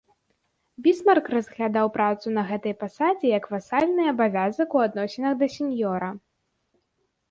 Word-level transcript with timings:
Бісмарк 0.87 1.25
разглядаў 1.33 1.91
працу 1.99 2.27
на 2.39 2.43
гэтай 2.53 2.73
пасадзе 2.81 3.27
як 3.37 3.45
васальны 3.55 4.03
абавязак 4.17 4.69
у 4.79 4.85
адносінах 4.91 5.33
да 5.45 5.55
сеньёра. 5.61 6.09